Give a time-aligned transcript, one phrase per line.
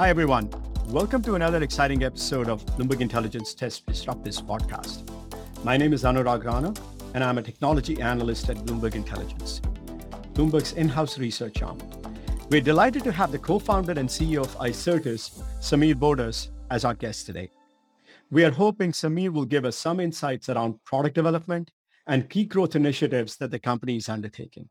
[0.00, 0.48] Hi, everyone.
[0.86, 5.06] Welcome to another exciting episode of Bloomberg Intelligence Tech Disruptors podcast.
[5.62, 6.72] My name is Anurag Rana,
[7.12, 9.60] and I'm a technology analyst at Bloomberg Intelligence,
[10.32, 11.76] Bloomberg's in-house research arm.
[12.48, 17.26] We're delighted to have the co-founder and CEO of Icertis, Samir Bodas, as our guest
[17.26, 17.50] today.
[18.30, 21.72] We are hoping Samir will give us some insights around product development
[22.06, 24.70] and key growth initiatives that the company is undertaking.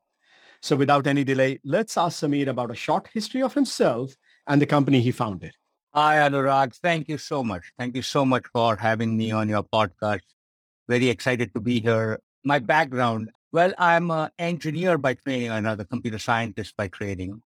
[0.63, 4.15] So without any delay, let's ask Samir about a short history of himself
[4.47, 5.53] and the company he founded.
[5.93, 6.75] Hi, Anurag.
[6.75, 7.71] Thank you so much.
[7.77, 10.21] Thank you so much for having me on your podcast.
[10.87, 12.19] Very excited to be here.
[12.43, 17.41] My background, well, I'm an engineer by training, another computer scientist by training,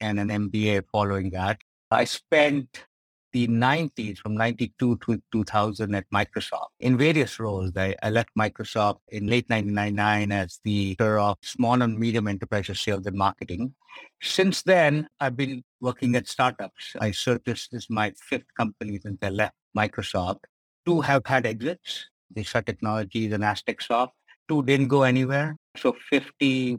[0.00, 1.60] and an MBA following that.
[1.90, 2.86] I spent
[3.32, 7.72] the 90s from 92 to 2000 at Microsoft in various roles.
[7.76, 12.80] I, I left Microsoft in late 1999 as the director of small and medium enterprises
[12.80, 13.74] sales and marketing.
[14.22, 16.94] Since then, I've been working at startups.
[17.00, 20.40] I served this is my fifth company since I left Microsoft.
[20.86, 22.06] Two have had exits.
[22.34, 24.10] Disha Technologies and Aztecsoft.
[24.48, 25.56] Two didn't go anywhere.
[25.76, 26.78] So 50,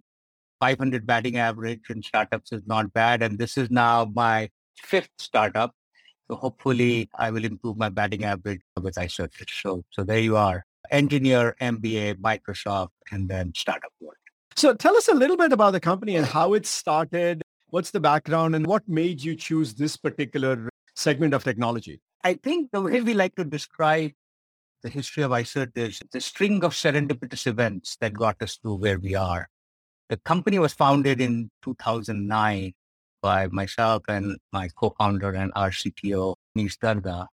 [0.59, 3.22] 500 batting average in startups is not bad.
[3.22, 5.73] And this is now my fifth startup
[6.29, 9.61] so hopefully I will improve my batting average with Icertis.
[9.61, 10.65] So, so there you are.
[10.91, 14.15] Engineer, MBA, Microsoft, and then startup world.
[14.55, 17.41] So tell us a little bit about the company and how it started.
[17.69, 22.02] What's the background and what made you choose this particular segment of technology?
[22.23, 24.11] I think the way we like to describe
[24.83, 29.15] the history of Icertis the string of serendipitous events that got us to where we
[29.15, 29.49] are.
[30.09, 32.73] The company was founded in 2009
[33.23, 37.27] by myself and my co-founder and our CTO, Nish Darda.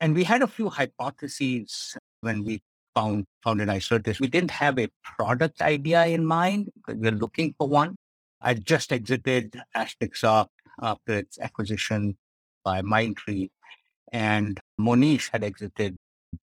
[0.00, 2.62] And we had a few hypotheses when we
[2.94, 4.20] found founded Icertis.
[4.20, 6.70] We didn't have a product idea in mind.
[6.88, 7.96] We were looking for one.
[8.40, 12.16] I just exited Aztecsoft after its acquisition
[12.64, 13.50] by Mindtree.
[14.12, 15.96] And Monish had exited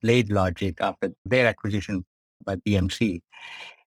[0.03, 2.03] BladeLogic after their acquisition
[2.43, 3.21] by BMC.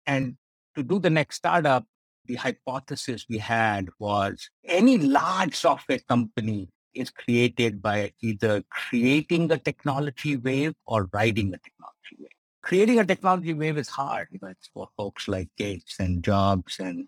[0.05, 0.35] And
[0.75, 1.85] to do the next startup,
[2.29, 9.57] the hypothesis we had was any large software company is created by either creating the
[9.57, 12.37] technology wave or riding the technology wave.
[12.61, 14.27] Creating a technology wave is hard.
[14.31, 17.07] You know, it's for folks like Gates and Jobs and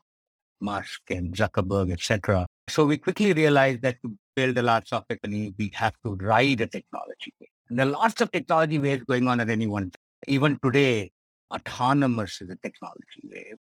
[0.59, 2.47] Musk and Zuckerberg, etc.
[2.67, 6.61] So we quickly realized that to build a large software company, we have to ride
[6.61, 7.49] a technology wave.
[7.69, 10.01] And there are lots of technology waves going on at any one time.
[10.27, 11.11] Even today,
[11.53, 13.57] autonomous is a technology wave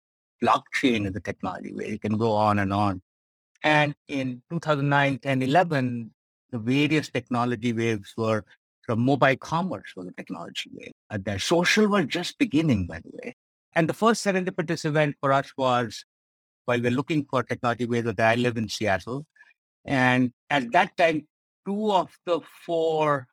[0.43, 3.03] blockchain is a technology where you can go on and on.
[3.63, 6.11] And in 2009, 10, 11,
[6.51, 8.45] the various technology waves were
[8.83, 10.93] from mobile commerce was a technology wave.
[11.11, 13.37] And their social was just beginning, by the way.
[13.75, 16.05] And the first serendipitous event for us was
[16.65, 19.27] while we're looking for technology waves, I live in Seattle.
[19.85, 21.27] And at that time,
[21.67, 23.27] two of the four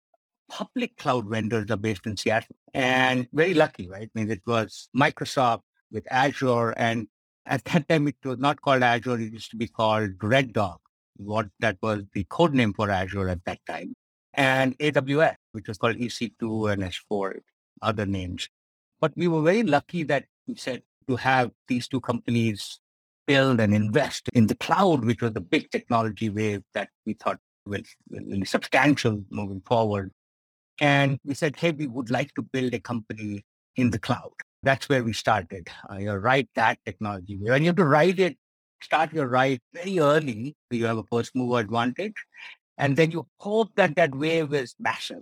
[0.50, 2.56] public cloud vendors are based in Seattle.
[2.74, 4.10] And very lucky, right?
[4.16, 5.62] I mean, it was Microsoft,
[5.94, 6.72] with Azure.
[6.72, 7.08] And
[7.46, 9.20] at that time, it was not called Azure.
[9.20, 10.80] It used to be called Red Dog,
[11.18, 13.94] what that was the code name for Azure at that time.
[14.34, 17.40] And AWS, which was called EC2 and S4,
[17.82, 18.50] other names.
[19.00, 22.80] But we were very lucky that we said to have these two companies
[23.28, 27.40] build and invest in the cloud, which was the big technology wave that we thought
[27.66, 30.12] was really substantial moving forward.
[30.80, 34.32] And we said, hey, we would like to build a company in the cloud.
[34.64, 35.68] That's where we started.
[35.90, 37.40] Uh, you write that technology.
[37.48, 38.38] And you have to write it,
[38.82, 40.56] start your write very early.
[40.72, 42.16] So you have a first mover advantage.
[42.78, 45.22] And then you hope that that wave is massive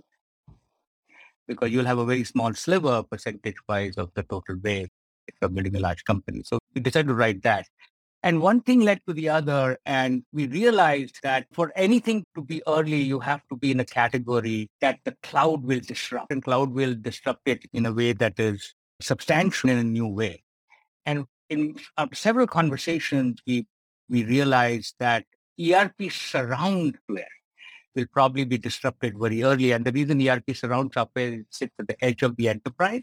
[1.46, 4.88] because you'll have a very small sliver percentage wise of the total wave
[5.26, 6.42] if you're building a large company.
[6.44, 7.66] So we decided to write that.
[8.22, 9.76] And one thing led to the other.
[9.84, 13.84] And we realized that for anything to be early, you have to be in a
[13.84, 16.30] category that the cloud will disrupt.
[16.30, 20.42] And cloud will disrupt it in a way that is substantial in a new way.
[21.04, 23.66] And in uh, several conversations, we,
[24.08, 25.24] we realized that
[25.60, 27.26] ERP surround software
[27.94, 29.72] will probably be disrupted very early.
[29.72, 33.02] And the reason ERP surround software sits at the edge of the enterprise.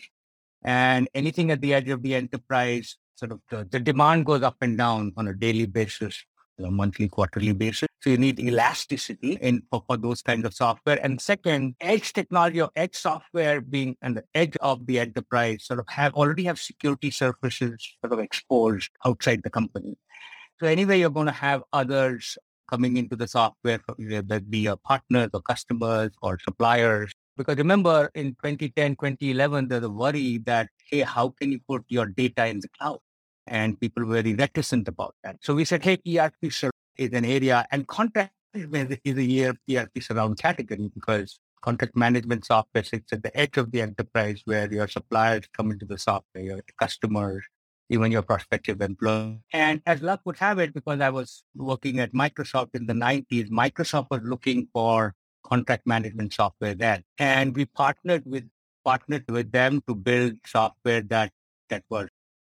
[0.63, 4.57] And anything at the edge of the enterprise, sort of the, the demand goes up
[4.61, 6.23] and down on a daily basis,
[6.59, 7.87] monthly, quarterly basis.
[8.01, 10.99] So you need elasticity in for, for, those kinds of software.
[11.03, 15.79] And second, edge technology or edge software being on the edge of the enterprise sort
[15.79, 19.97] of have already have security surfaces sort of exposed outside the company.
[20.59, 22.37] So anyway, you're going to have others
[22.69, 27.11] coming into the software, whether that be your partners or customers or suppliers.
[27.35, 32.05] Because remember in 2010, 2011, there's a worry that, hey, how can you put your
[32.05, 32.99] data in the cloud?
[33.49, 35.37] And people were very reticent about that.
[35.41, 36.63] So we said, hey, ERP is
[37.13, 43.23] an area and contract is a ERP surround category because contract management software sits at
[43.23, 47.43] the edge of the enterprise where your suppliers come into the software, your customers,
[47.89, 49.37] even your prospective employer.
[49.51, 53.49] And as luck would have it, because I was working at Microsoft in the 90s,
[53.49, 57.03] Microsoft was looking for contract management software then.
[57.17, 58.47] And we partnered with
[58.85, 61.31] partnered with them to build software that
[61.69, 62.07] that was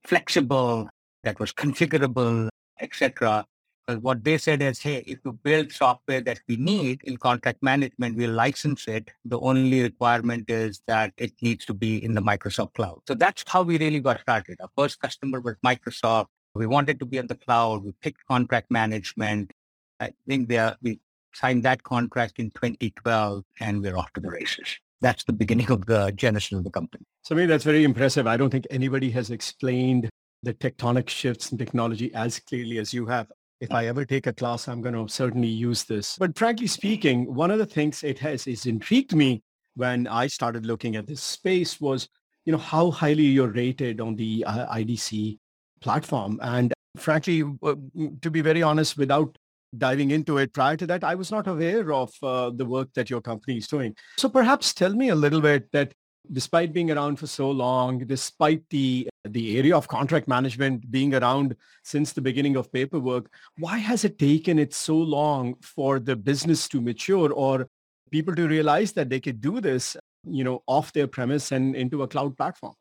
[0.06, 0.90] flexible,
[1.24, 2.50] that was configurable,
[2.80, 3.46] etc.
[3.86, 7.62] Because what they said is, hey, if you build software that we need in contract
[7.62, 9.12] management, we'll license it.
[9.26, 13.02] The only requirement is that it needs to be in the Microsoft cloud.
[13.08, 14.58] So that's how we really got started.
[14.60, 16.28] Our first customer was Microsoft.
[16.56, 17.84] We wanted to be on the cloud.
[17.84, 19.52] We picked contract management.
[20.00, 20.52] I think
[20.82, 21.00] we
[21.34, 24.80] signed that contract in 2012 and we're off to the races.
[25.02, 27.06] That's the beginning of the genesis of the company.
[27.22, 28.28] So, I mean, that's very impressive.
[28.28, 30.10] I don't think anybody has explained
[30.44, 33.28] the tectonic shifts in technology as clearly as you have.
[33.62, 36.18] If I ever take a class, I'm going to certainly use this.
[36.18, 39.44] But frankly speaking, one of the things it has is intrigued me
[39.76, 42.08] when I started looking at this space was,
[42.46, 45.40] you know, how highly you're rated on the uh, IDC
[45.82, 46.40] platform.
[46.42, 49.38] And frankly, to be very honest, without
[49.78, 53.10] diving into it prior to that, I was not aware of uh, the work that
[53.10, 53.96] your company is doing.
[54.18, 55.94] So perhaps tell me a little bit that
[56.32, 61.56] despite being around for so long, despite the the area of contract management being around
[61.84, 66.68] since the beginning of paperwork, why has it taken it so long for the business
[66.70, 67.68] to mature or
[68.12, 72.04] people to realize that they could do this, you know, off their premise and into
[72.04, 72.74] a cloud platform?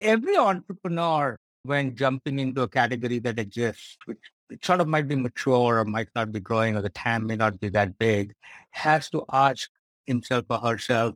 [0.00, 4.20] Every entrepreneur, when jumping into a category that exists, which
[4.62, 7.58] sort of might be mature or might not be growing or the TAM may not
[7.60, 8.34] be that big,
[8.70, 9.68] has to ask
[10.06, 11.14] himself or herself,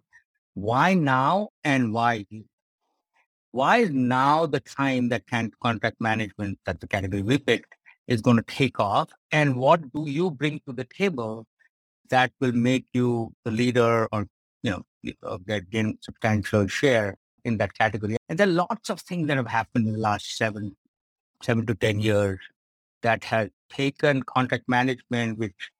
[0.54, 2.26] why now and why?
[3.52, 7.74] Why is now the time that can contract management that the category we picked
[8.06, 9.10] is going to take off?
[9.32, 11.46] And what do you bring to the table
[12.10, 14.26] that will make you the leader or,
[14.62, 18.16] you know, get gain substantial share in that category?
[18.28, 20.76] And there are lots of things that have happened in the last seven,
[21.42, 22.38] seven to 10 years
[23.02, 25.70] that has taken contract management, which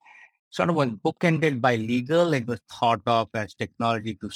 [0.51, 4.31] sort of was bookended by legal and was thought of as technology to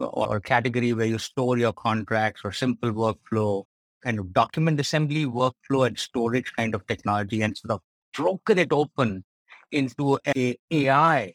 [0.00, 3.64] or category where you store your contracts or simple workflow,
[4.04, 7.80] kind of document assembly, workflow and storage kind of technology and sort of
[8.14, 9.24] broken it open
[9.72, 11.34] into a AI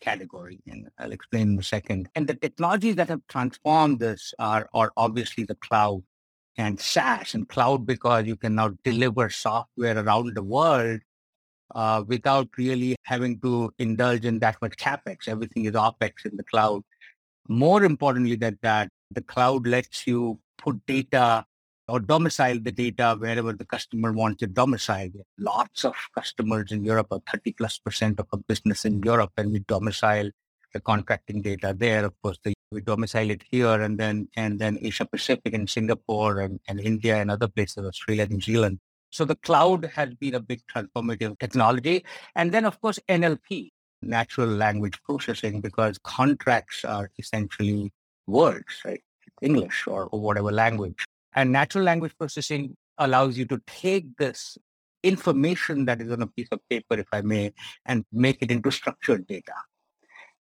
[0.00, 0.60] category.
[0.66, 2.08] And I'll explain in a second.
[2.14, 6.02] And the technologies that have transformed this are, are obviously the cloud
[6.58, 11.00] and SaaS and cloud because you can now deliver software around the world
[11.74, 15.28] uh, without really having to indulge in that much capex.
[15.28, 16.82] Everything is opex in the cloud.
[17.48, 21.46] More importantly than that, the cloud lets you put data
[21.86, 25.12] or domicile the data wherever the customer wants it domiciled.
[25.38, 29.52] Lots of customers in Europe, or 30 plus percent of a business in Europe, and
[29.52, 30.30] we domicile
[30.74, 32.04] the contracting data there.
[32.04, 36.40] Of course, the, we domicile it here and then and then Asia Pacific and Singapore
[36.40, 38.78] and, and India and other places, Australia, New Zealand.
[39.10, 42.04] So the cloud has been a big transformative technology.
[42.34, 43.70] And then, of course, NLP,
[44.02, 47.90] natural language processing because contracts are essentially
[48.26, 49.00] words, right?
[49.40, 51.04] English or, or whatever language.
[51.34, 54.58] And natural language processing allows you to take this
[55.02, 57.52] information that is on a piece of paper, if I may,
[57.86, 59.54] and make it into structured data.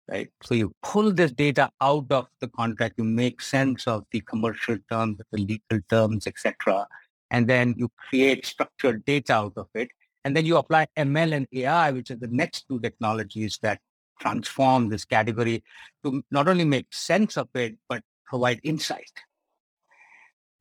[0.07, 0.29] Right.
[0.43, 4.77] So you pull this data out of the contract, you make sense of the commercial
[4.91, 6.87] terms, the legal terms, etc.
[7.31, 9.89] And then you create structured data out of it.
[10.23, 13.79] And then you apply ML and AI, which are the next two technologies that
[14.19, 15.63] transform this category
[16.03, 19.11] to not only make sense of it, but provide insight.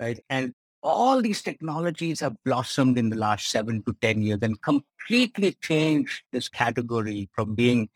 [0.00, 0.18] Right.
[0.28, 5.56] And all these technologies have blossomed in the last seven to 10 years and completely
[5.62, 7.88] changed this category from being,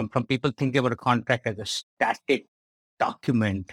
[0.00, 2.46] from, from people thinking about a contract as a static
[2.98, 3.70] document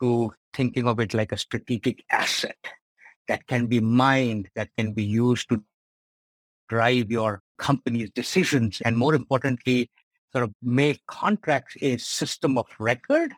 [0.00, 2.56] to thinking of it like a strategic asset
[3.26, 5.60] that can be mined, that can be used to
[6.68, 9.90] drive your company's decisions and more importantly,
[10.32, 13.32] sort of make contracts a system of record,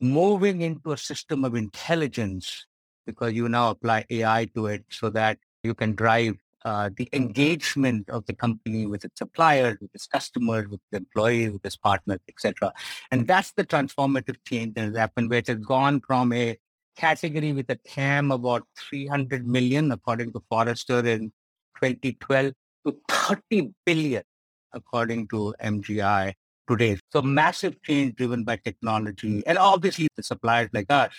[0.00, 2.66] moving into a system of intelligence
[3.06, 6.34] because you now apply AI to it so that you can drive
[6.64, 11.50] uh, the engagement of the company with its suppliers, with its customers, with its employees,
[11.52, 12.72] with its partners, etc.
[13.10, 16.58] And that's the transformative change that has happened, where it has gone from a
[16.96, 21.32] category with a TAM about 300 million, according to Forrester in
[21.82, 22.52] 2012
[22.86, 24.22] to 30 billion,
[24.72, 26.34] according to MGI
[26.68, 26.98] today.
[27.12, 29.42] So massive change driven by technology.
[29.46, 31.12] And obviously the suppliers like us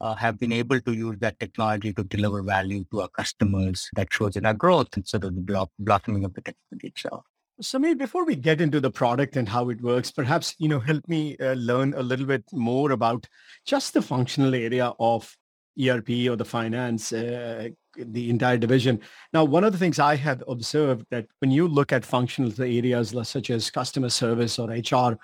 [0.00, 4.12] uh, have been able to use that technology to deliver value to our customers that
[4.12, 7.24] shows in our growth instead of the blossoming of the technology itself.
[7.62, 11.06] Samir, before we get into the product and how it works, perhaps, you know, help
[11.08, 13.28] me uh, learn a little bit more about
[13.66, 15.36] just the functional area of
[15.78, 18.98] ERP or the finance, uh, the entire division.
[19.34, 23.14] Now, one of the things I have observed that when you look at functional areas
[23.24, 25.18] such as customer service or HR,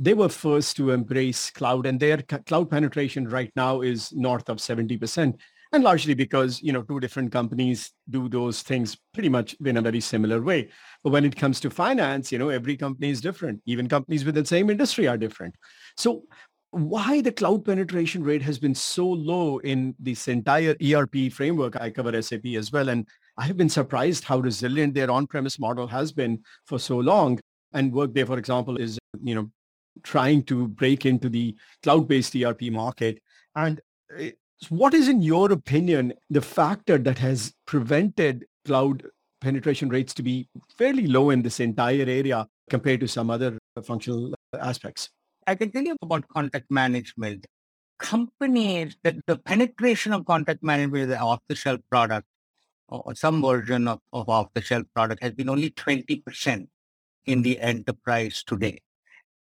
[0.00, 2.16] they were first to embrace cloud and their
[2.46, 5.34] cloud penetration right now is north of 70%
[5.72, 9.82] and largely because you know two different companies do those things pretty much in a
[9.82, 10.68] very similar way
[11.04, 14.42] but when it comes to finance you know every company is different even companies within
[14.42, 15.54] the same industry are different
[15.96, 16.24] so
[16.72, 21.74] why the cloud penetration rate has been so low in this entire ERP framework.
[21.80, 25.88] I cover SAP as well, and I have been surprised how resilient their on-premise model
[25.88, 27.40] has been for so long.
[27.72, 29.50] And Workday, for example, is you know
[30.02, 33.20] trying to break into the cloud-based ERP market.
[33.54, 33.80] And
[34.16, 34.32] eh,
[34.68, 39.04] what is, in your opinion, the factor that has prevented cloud
[39.40, 44.34] penetration rates to be fairly low in this entire area compared to some other functional
[44.58, 45.10] aspects?
[45.46, 47.46] I can tell you about contract management.
[47.98, 52.26] Companies that the penetration of contract management with an off-the-shelf product
[52.88, 56.66] or some version of, of off-the-shelf product has been only 20%
[57.26, 58.80] in the enterprise today.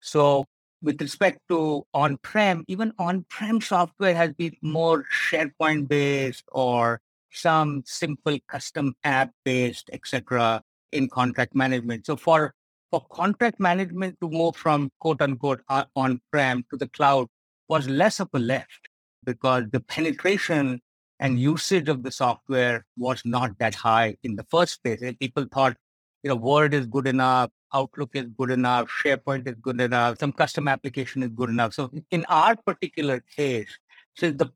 [0.04, 0.44] So
[0.82, 7.00] with respect to on-prem, even on-prem software has been more SharePoint based or
[7.32, 10.62] some simple custom app based, etc.
[10.92, 12.04] in contract management.
[12.06, 12.54] So for
[12.90, 15.62] for contract management to move from quote unquote
[15.96, 17.26] on-prem to the cloud
[17.68, 18.88] was less of a lift
[19.24, 20.80] because the penetration
[21.18, 25.00] and usage of the software was not that high in the first place.
[25.00, 25.76] And people thought,
[26.24, 30.32] you know, Word is good enough, Outlook is good enough, SharePoint is good enough, some
[30.32, 31.74] custom application is good enough.
[31.74, 33.78] So in our particular case,
[34.16, 34.50] since the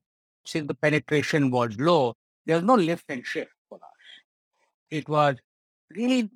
[0.46, 4.08] since the penetration was low, there was no lift and shift for us.
[4.90, 5.36] It was
[5.90, 6.30] really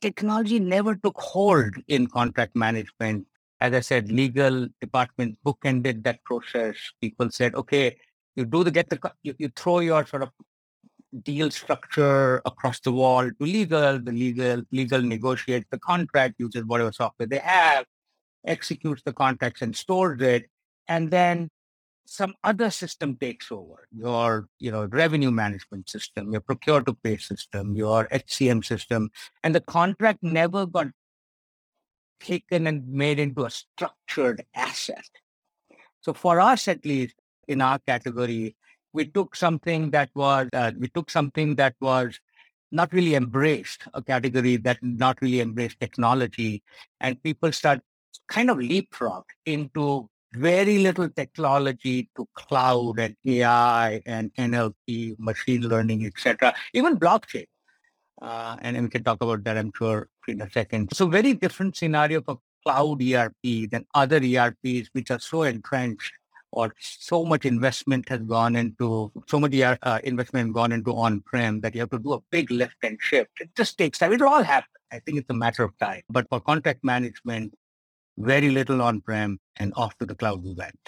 [0.00, 3.28] technology never took hold in contract management.
[3.60, 6.74] As I said, legal department bookended that process.
[7.00, 7.96] People said, okay,
[8.34, 10.30] you do the get the you, you throw your sort of
[11.22, 13.98] deal structure across the wall to legal.
[13.98, 17.86] The legal legal negotiates the contract, uses whatever software they have,
[18.46, 20.46] executes the contracts and stores it,
[20.88, 21.50] and then
[22.06, 23.88] some other system takes over.
[23.96, 29.10] Your you know revenue management system, your procure to pay system, your HCM system,
[29.42, 30.88] and the contract never got
[32.20, 35.08] taken and made into a structured asset.
[36.00, 37.14] So for us, at least
[37.48, 38.56] in our category,
[38.94, 42.18] we took something that was uh, we took something that was
[42.72, 46.62] not really embraced a category that not really embraced technology
[47.00, 47.80] and people start
[48.28, 56.06] kind of leapfrog into very little technology to cloud and AI and NLP, machine learning,
[56.06, 57.46] etc., even blockchain.
[58.20, 60.94] Uh, and we can talk about that, I'm sure, in a second.
[60.94, 66.12] So very different scenario for cloud ERP than other ERPs, which are so entrenched
[66.54, 71.74] or so much investment has gone into so much uh, investment gone into on-prem that
[71.74, 73.30] you have to do a big lift and shift.
[73.40, 74.12] It just takes time.
[74.12, 74.68] It'll all happen.
[74.92, 76.02] I think it's a matter of time.
[76.08, 77.54] But for contract management,
[78.16, 80.78] very little on-prem and off to the cloud we went.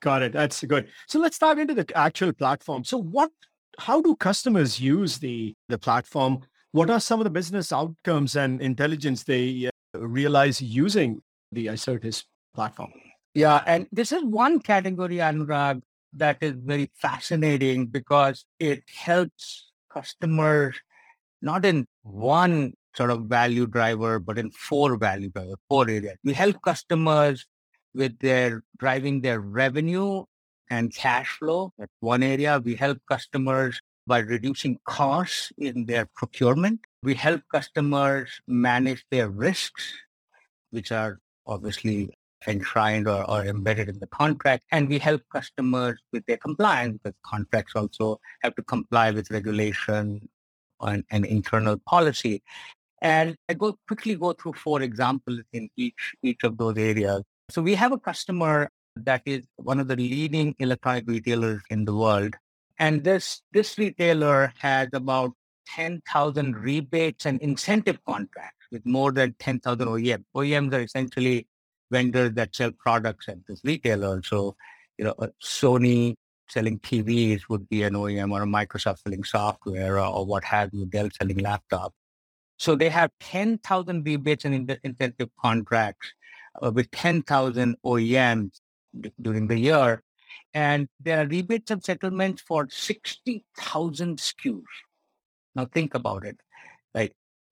[0.00, 0.32] Got it.
[0.32, 0.88] That's good.
[1.08, 2.84] So let's dive into the actual platform.
[2.84, 3.30] So what,
[3.78, 6.40] how do customers use the, the platform?
[6.70, 12.24] What are some of the business outcomes and intelligence they uh, realize using the Icertis
[12.54, 12.92] platform?
[13.34, 15.80] Yeah, and this is one category, Anurag,
[16.14, 20.76] that is very fascinating because it helps customers
[21.40, 26.16] not in one sort of value driver, but in four value driver, four areas.
[26.24, 27.46] We help customers
[27.94, 30.24] with their driving their revenue
[30.68, 31.72] and cash flow.
[31.78, 32.60] That's one area.
[32.62, 36.80] We help customers by reducing costs in their procurement.
[37.02, 39.94] We help customers manage their risks,
[40.70, 42.10] which are obviously
[42.46, 44.64] enshrined or, or embedded in the contract.
[44.70, 50.28] And we help customers with their compliance because contracts also have to comply with regulation
[50.80, 52.42] and, and internal policy.
[53.00, 57.22] And I go quickly go through four examples in each each of those areas.
[57.50, 61.94] So we have a customer that is one of the leading electronic retailers in the
[61.94, 62.34] world.
[62.78, 65.32] And this this retailer has about
[65.68, 70.24] 10,000 rebates and incentive contracts with more than 10,000 OEMs.
[70.34, 71.46] OEMs are essentially
[71.92, 74.22] vendors that sell products at this retailer.
[74.22, 74.56] So,
[74.98, 76.14] you know, Sony
[76.48, 80.70] selling TVs would be an OEM or a Microsoft selling software or, or what have
[80.72, 81.92] you, Dell selling laptops.
[82.58, 86.12] So they have 10,000 rebates and incentive contracts
[86.62, 88.60] uh, with 10,000 OEMs
[89.00, 90.02] d- during the year.
[90.54, 94.62] And there are rebates and settlements for 60,000 SKUs.
[95.54, 96.38] Now think about it.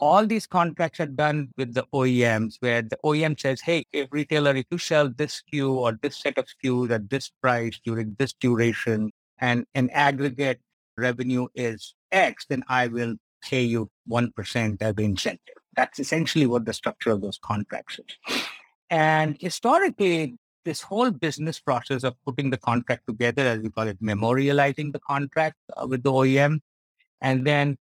[0.00, 4.56] All these contracts are done with the OEMs where the OEM says, hey, if retailer,
[4.56, 8.32] if you sell this SKU or this set of SKUs at this price during this
[8.32, 10.60] duration and an aggregate
[10.96, 15.54] revenue is X, then I will pay you 1% as the incentive.
[15.76, 18.42] That's essentially what the structure of those contracts is.
[18.88, 24.02] And historically, this whole business process of putting the contract together, as we call it,
[24.02, 26.60] memorializing the contract uh, with the OEM,
[27.20, 27.76] and then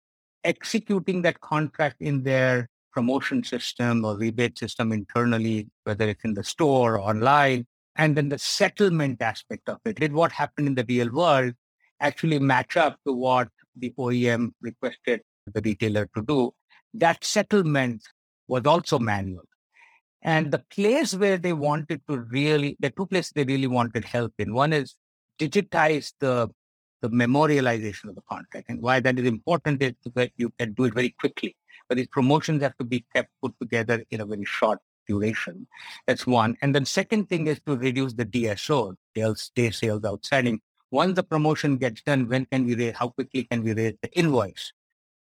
[0.43, 6.43] executing that contract in their promotion system or rebate system internally, whether it's in the
[6.43, 7.65] store or online,
[7.95, 9.99] and then the settlement aspect of it.
[9.99, 11.53] Did what happened in the real world
[11.99, 15.21] actually match up to what the OEM requested
[15.53, 16.53] the retailer to do?
[16.93, 18.03] That settlement
[18.47, 19.43] was also manual.
[20.23, 24.33] And the place where they wanted to really, the two places they really wanted help
[24.39, 24.53] in.
[24.53, 24.95] One is
[25.39, 26.49] digitize the
[27.01, 28.65] the memorialization of the contract.
[28.69, 31.55] And why that is important is that you can do it very quickly.
[31.87, 35.67] But these promotions have to be kept put together in a very short duration.
[36.05, 36.57] That's one.
[36.61, 40.59] And then second thing is to reduce the DSO, day sales outstanding.
[40.91, 44.11] Once the promotion gets done, when can we raise, how quickly can we raise the
[44.17, 44.71] invoice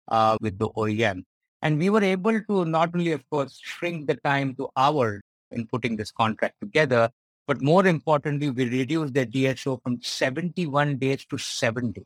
[0.07, 1.23] uh, with the OEM?
[1.61, 5.67] And we were able to not only, of course, shrink the time to hours in
[5.67, 7.09] putting this contract together,
[7.47, 12.05] but more importantly, we reduced the DSO from 71 days to seven days.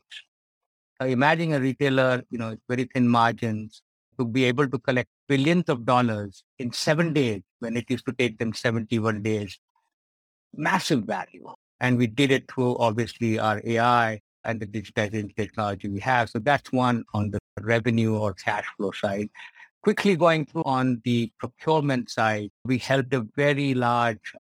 [1.00, 3.82] Now imagine a retailer, you know, very thin margins,
[4.18, 8.12] to be able to collect billions of dollars in seven days when it used to
[8.12, 9.58] take them 71 days.
[10.54, 11.52] Massive value.
[11.80, 16.30] And we did it through obviously our AI and the digitization technology we have.
[16.30, 19.28] So that's one on the revenue or cash flow side.
[19.82, 24.34] Quickly going through on the procurement side, we helped a very large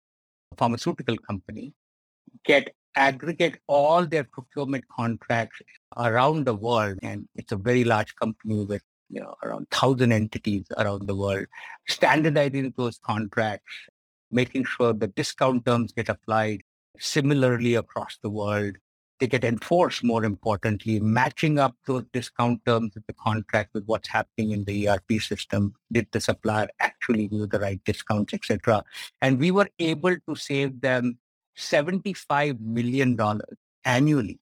[0.58, 1.74] pharmaceutical company
[2.46, 5.62] get aggregate all their procurement contracts
[5.98, 7.00] around the world.
[7.02, 8.82] And it's a very large company with
[9.12, 11.46] you know, around 1,000 entities around the world,
[11.88, 13.74] standardizing those contracts,
[14.32, 16.62] making sure the discount terms get applied
[16.98, 18.78] similarly across the world.
[19.22, 24.10] They get enforced, more importantly, matching up those discount terms of the contract with what's
[24.10, 25.76] happening in the ERP system.
[25.92, 28.84] Did the supplier actually use the right discounts, etc.?
[29.22, 31.20] And we were able to save them
[31.56, 33.16] $75 million
[33.86, 34.40] annually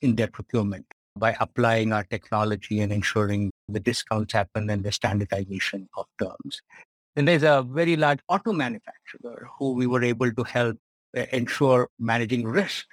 [0.00, 5.88] in their procurement by applying our technology and ensuring the discounts happen and the standardization
[5.96, 6.60] of terms.
[7.14, 10.76] Then there's a very large auto manufacturer who we were able to help
[11.16, 12.88] uh, ensure managing risk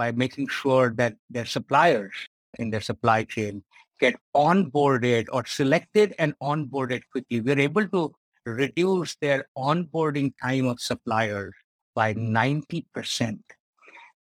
[0.00, 2.14] by making sure that their suppliers
[2.58, 3.62] in their supply chain
[4.00, 7.42] get onboarded or selected and onboarded quickly.
[7.42, 8.14] We're able to
[8.46, 11.52] reduce their onboarding time of suppliers
[11.94, 13.40] by 90%.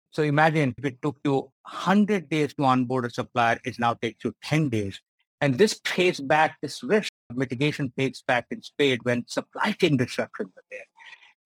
[0.10, 4.24] So imagine if it took you 100 days to onboard a supplier, it now takes
[4.24, 5.00] you 10 days.
[5.42, 10.54] And this pays back, this risk mitigation pays back in spade when supply chain disruptions
[10.58, 10.90] are there.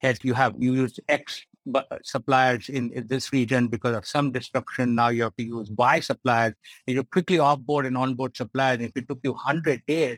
[0.09, 4.31] As you have, you use X Uh, suppliers in, in, this region because of some
[4.31, 4.95] disruption.
[4.95, 6.55] Now you have to use Y suppliers.
[6.87, 8.81] And you quickly offboard and onboard suppliers.
[8.81, 10.17] If it took you 100 days,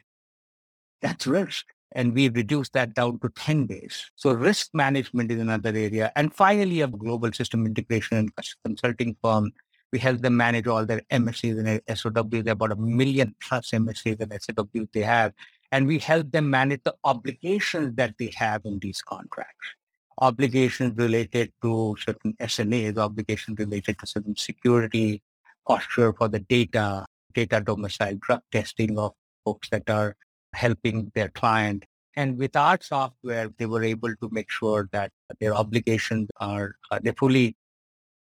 [1.02, 1.66] that's risk.
[1.92, 4.10] And we reduced that down to 10 days.
[4.16, 6.14] So risk management is another area.
[6.16, 8.32] And finally, a global system integration and
[8.64, 9.52] consulting firm.
[9.92, 12.48] We help them manage all their MSAs and SOWs.
[12.48, 15.34] About a million plus MSAs and SOWs they have.
[15.74, 19.76] And we help them manage the obligations that they have in these contracts
[20.20, 25.22] obligations related to certain SLAs, obligations related to certain security
[25.68, 29.14] posture for the data, data domicile, drug testing of
[29.46, 30.16] folks that are
[30.54, 31.86] helping their client.
[32.16, 37.00] And with our software, they were able to make sure that their obligations are, uh,
[37.02, 37.56] they fully,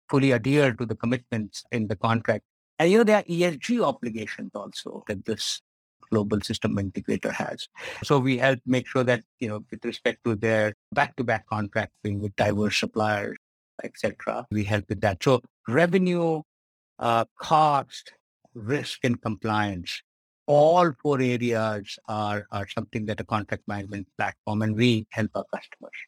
[0.10, 2.46] fully adhere to the commitments in the contract.
[2.80, 5.62] And you know, there are ESG obligations also that this
[6.12, 7.68] global system integrator has.
[8.04, 12.36] So we help make sure that, you know, with respect to their back-to-back contracting with
[12.36, 13.38] diverse suppliers,
[13.84, 15.24] etc., we help with that.
[15.24, 16.42] So revenue,
[17.00, 18.14] uh, cost,
[18.54, 20.02] risk, and compliance,
[20.48, 25.46] all four areas are, are something that a contract management platform, and we help our
[25.54, 26.00] customers.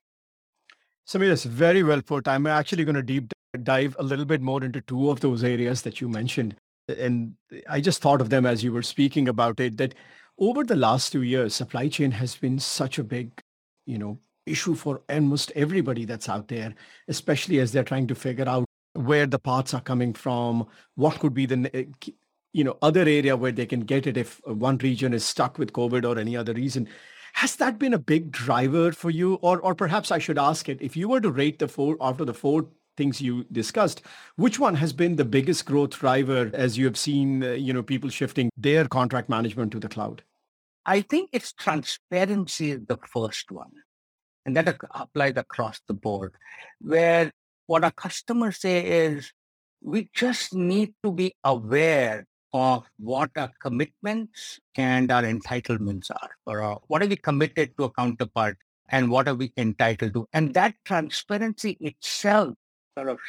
[1.07, 2.27] Samir, that's very well put.
[2.27, 5.83] I'm actually going to deep dive a little bit more into two of those areas
[5.83, 6.55] that you mentioned
[6.87, 7.33] and
[7.69, 9.95] I just thought of them as you were speaking about it, that
[10.37, 13.31] over the last two years, supply chain has been such a big,
[13.85, 16.73] you know, issue for almost everybody that's out there,
[17.07, 21.33] especially as they're trying to figure out where the parts are coming from, what could
[21.33, 21.87] be the,
[22.51, 25.73] you know, other area where they can get it if one region is stuck with
[25.73, 26.87] COVID or any other reason.
[27.33, 29.35] Has that been a big driver for you?
[29.35, 32.25] Or, or perhaps I should ask it, if you were to rate the four, after
[32.25, 34.01] the four things you discussed
[34.35, 37.83] which one has been the biggest growth driver as you have seen uh, you know
[37.83, 40.23] people shifting their contract management to the cloud
[40.85, 43.71] I think it's transparency is the first one.
[44.45, 46.35] And that applies across the board,
[46.81, 47.31] where
[47.67, 49.31] what our customers say is
[49.81, 56.61] we just need to be aware of what our commitments and our entitlements are, or
[56.61, 58.57] uh, what are we committed to a counterpart
[58.89, 60.27] and what are we entitled to.
[60.33, 62.55] And that transparency itself
[62.97, 63.19] sort of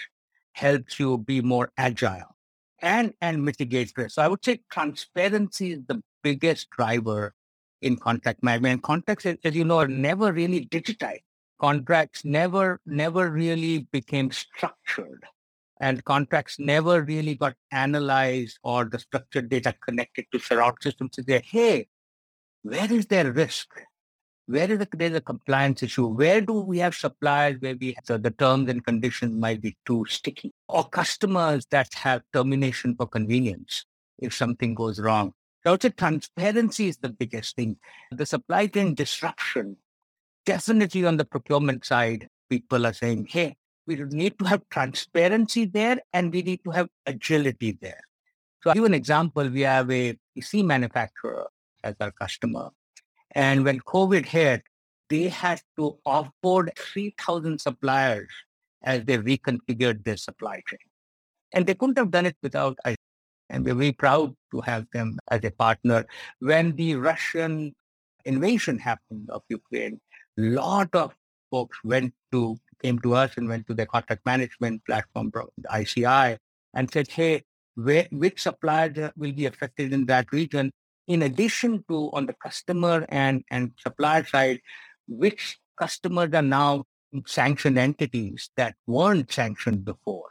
[0.52, 2.36] helps you be more agile
[2.80, 4.14] and, and mitigate risk.
[4.14, 7.34] So I would say transparency is the biggest driver
[7.82, 8.82] in contract management.
[8.82, 11.22] Contracts, as you know, are never really digitized.
[11.60, 15.24] Contracts never, never really became structured
[15.80, 21.22] and contracts never really got analyzed or the structured data connected to surround systems to
[21.22, 21.86] say, hey,
[22.62, 23.68] where is there risk?
[24.46, 26.06] Where is the, there's a compliance issue?
[26.06, 29.76] Where do we have suppliers where we have, so the terms and conditions might be
[29.86, 33.86] too sticky or customers that have termination for convenience
[34.18, 35.32] if something goes wrong?
[35.62, 37.78] So I would say transparency is the biggest thing.
[38.12, 39.78] The supply chain disruption,
[40.44, 46.00] definitely on the procurement side, people are saying, hey, we need to have transparency there
[46.12, 48.00] and we need to have agility there.
[48.62, 49.48] So I'll give an example.
[49.48, 51.46] We have a PC manufacturer
[51.82, 52.70] as our customer.
[53.34, 54.62] And when COVID hit,
[55.10, 58.28] they had to offboard 3,000 suppliers
[58.82, 60.78] as they reconfigured their supply chain.
[61.52, 62.96] And they couldn't have done it without us.
[63.50, 66.06] And we're very proud to have them as a partner.
[66.40, 67.74] When the Russian
[68.24, 70.00] invasion happened of Ukraine,
[70.38, 71.14] a lot of
[71.50, 75.32] folks went to came to us and went to their contract management platform,
[75.74, 76.36] ICI,
[76.74, 77.42] and said, hey,
[77.76, 80.70] where, which suppliers will be affected in that region?
[81.06, 84.60] In addition to on the customer and, and supplier side,
[85.06, 86.84] which customers are now
[87.26, 90.28] sanctioned entities that weren't sanctioned before?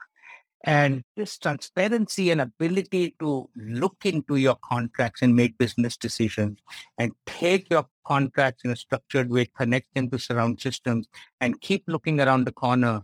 [0.66, 6.60] And this transparency and ability to look into your contracts and make business decisions
[6.98, 11.08] and take your contracts in a structured way, connect them to surround systems
[11.42, 13.02] and keep looking around the corner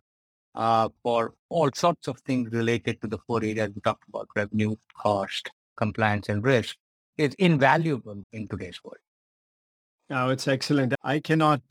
[0.55, 4.75] uh, for all sorts of things related to the four areas we talked about, revenue,
[4.97, 6.77] cost, compliance, and risk
[7.19, 8.97] is invaluable in today's world.
[10.09, 10.95] Oh, it's excellent.
[11.03, 11.61] I cannot,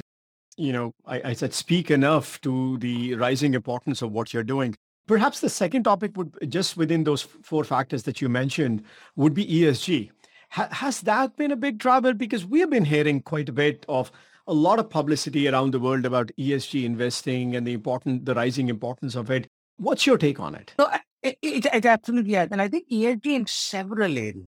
[0.57, 4.77] you know, I, I said speak enough to the rising importance of what you're doing.
[5.07, 8.85] Perhaps the second topic would just within those four factors that you mentioned
[9.17, 10.11] would be ESG.
[10.51, 12.13] Ha- has that been a big trouble?
[12.13, 14.13] Because we have been hearing quite a bit of
[14.47, 18.69] a lot of publicity around the world about ESG investing and the important, the rising
[18.69, 19.47] importance of it.
[19.79, 20.75] What's your take on it?
[20.79, 20.91] No,
[21.23, 22.49] it, it, it absolutely has.
[22.51, 24.47] And I think ESG in several areas.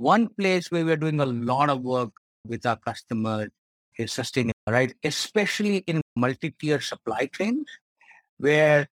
[0.00, 2.12] One place where we're doing a lot of work
[2.46, 3.50] with our customers
[3.98, 4.94] is sustainable, right?
[5.04, 7.66] Especially in multi-tier supply chains
[8.38, 8.88] where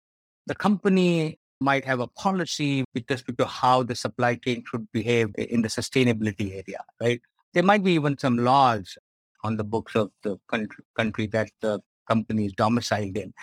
[0.48, 5.30] the company might have a policy with respect to how the supply chain should behave
[5.38, 7.22] in the sustainability area, right?
[7.54, 8.98] There might be even some laws
[9.46, 13.34] on the books of the country, country that the company is domiciled in.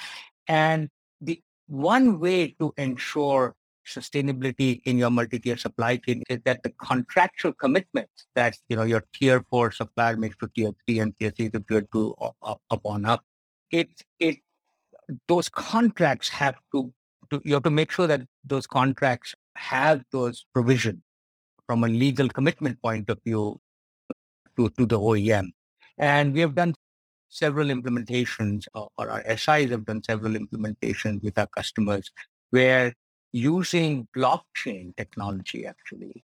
[0.49, 0.91] And
[1.23, 3.55] the one way to ensure
[3.87, 9.05] sustainability in your multi-tier supply chain is that the contractual commitments that you know your
[9.13, 12.81] tier four supplier makes to tier three and tier three to tier two up, up
[12.85, 13.25] on up.
[13.71, 14.39] It it
[15.29, 16.93] those contracts have to,
[17.31, 21.01] to, you have to make sure that those contracts have those provisions
[21.67, 23.61] from a legal commitment point of view
[24.57, 25.49] to, to the OEM.
[25.99, 26.75] And we have done
[27.29, 32.11] several implementations, or our SIs have done several implementations with our customers
[32.51, 32.95] where
[33.35, 36.25] using blockchain technology, actually,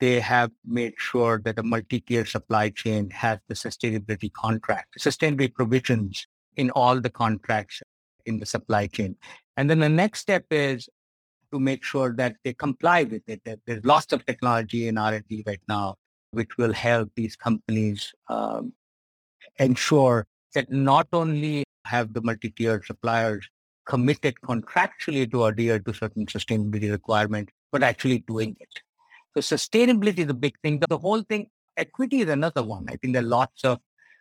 [0.00, 6.26] they have made sure that a multi-tier supply chain has the sustainability contract, sustainability provisions
[6.56, 7.82] in all the contracts
[8.24, 9.14] in the supply chain.
[9.58, 10.88] And then the next step is
[11.52, 13.42] to make sure that they comply with it.
[13.66, 15.96] There's lots of technology in R&D right now,
[16.30, 18.72] which will help these companies um,
[19.58, 23.48] ensure that not only have the multi-tier suppliers
[23.88, 28.68] committed contractually to adhere to certain sustainability requirements, but actually doing it.
[29.36, 30.80] So sustainability is a big thing.
[30.88, 31.46] The whole thing,
[31.76, 32.86] equity is another one.
[32.88, 33.78] I think there are lots of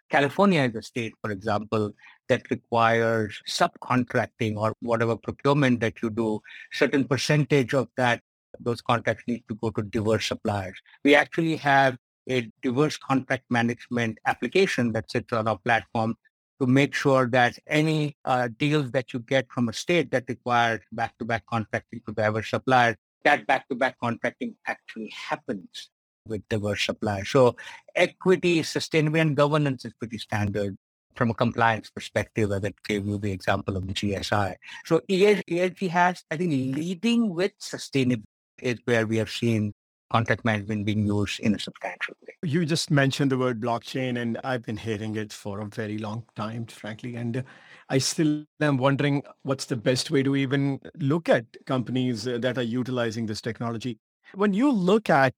[0.10, 1.91] California is a state, for example,
[2.30, 6.39] that requires subcontracting or whatever procurement that you do,
[6.71, 8.21] certain percentage of that,
[8.60, 10.77] those contracts need to go to diverse suppliers.
[11.03, 11.97] We actually have
[12.30, 16.15] a diverse contract management application that sits on our platform
[16.60, 20.82] to make sure that any uh, deals that you get from a state that requires
[20.91, 25.89] back-to-back contracting to diverse suppliers, that back-to-back contracting actually happens
[26.28, 27.30] with diverse suppliers.
[27.30, 27.56] So
[27.96, 30.78] equity, sustainability, and governance is pretty standard
[31.17, 34.56] from a compliance perspective, I gave you the example of the GSI.
[34.86, 38.24] So ESG has, I think, leading with sustainability
[38.62, 39.74] is where we have seen
[40.10, 42.34] contract management being used in a substantial way.
[42.43, 46.24] You just mentioned the word blockchain, and I've been hearing it for a very long
[46.36, 47.15] time, frankly.
[47.15, 47.43] And
[47.89, 52.63] I still am wondering what's the best way to even look at companies that are
[52.63, 54.00] utilizing this technology.
[54.34, 55.34] When you look at,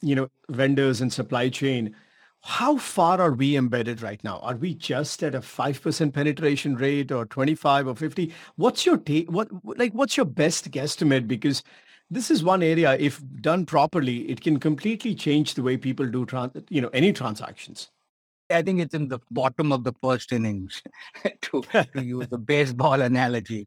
[0.00, 1.94] you know, vendors and supply chain,
[2.46, 4.38] how far are we embedded right now?
[4.40, 8.34] Are we just at a 5% penetration rate or 25 or 50?
[8.56, 9.30] What's your take?
[9.30, 11.26] What, like, what's your best guesstimate?
[11.26, 11.62] Because
[12.10, 16.26] this is one area, if done properly, it can completely change the way people do,
[16.26, 17.90] trans, you know, any transactions.
[18.50, 20.82] I think it's in the bottom of the first innings,
[21.42, 21.62] to,
[21.94, 23.66] to use the baseball analogy.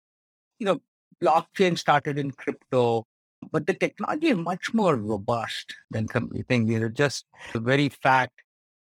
[0.59, 0.81] You know,
[1.21, 3.05] blockchain started in crypto,
[3.51, 6.69] but the technology is much more robust than we think.
[6.69, 8.33] You know, just the very fact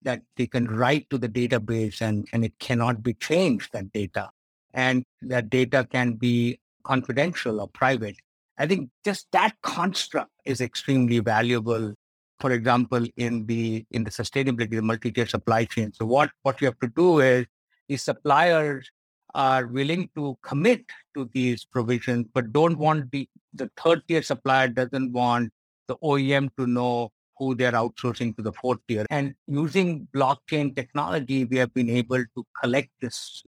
[0.04, 4.30] that they can write to the database and, and it cannot be changed, that data.
[4.74, 8.16] And that data can be confidential or private.
[8.58, 11.94] I think just that construct is extremely valuable.
[12.40, 15.94] For example, in the in the sustainability, the multi-tier supply chain.
[15.94, 17.46] So what what you have to do is
[17.88, 18.90] the suppliers
[19.34, 24.68] are willing to commit to these provisions, but don't want the the third tier supplier
[24.68, 25.52] doesn't want
[25.88, 29.06] the OEM to know who they're outsourcing to the fourth tier.
[29.10, 33.44] And using blockchain technology, we have been able to collect this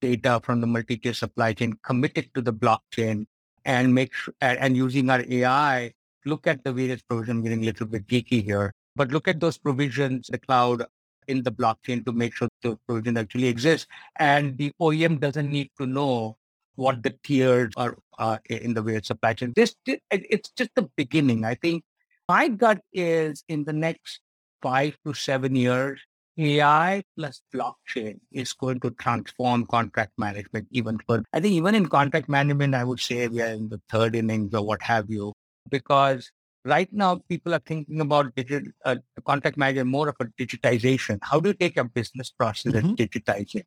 [0.00, 3.26] data from the multi-tier supply chain, commit it to the blockchain,
[3.64, 5.92] and make sure, and using our AI,
[6.24, 9.58] look at the various provisions, getting a little bit geeky here, but look at those
[9.58, 10.84] provisions, the cloud
[11.28, 13.86] in the blockchain to make sure the provision actually exists.
[14.18, 16.36] And the OEM doesn't need to know
[16.74, 19.52] what the tiers are uh, in the various supply chain.
[19.54, 21.44] This, it's just the beginning.
[21.44, 21.84] I think
[22.28, 24.20] my gut is in the next
[24.62, 26.00] five to seven years,
[26.38, 31.24] AI plus blockchain is going to transform contract management even further.
[31.32, 34.54] I think even in contract management, I would say we are in the third innings
[34.54, 35.32] or what have you,
[35.68, 36.30] because
[36.64, 38.96] right now people are thinking about digital uh,
[39.26, 41.18] contract management more of a digitization.
[41.22, 42.88] How do you take a business process mm-hmm.
[42.88, 43.66] and digitize it?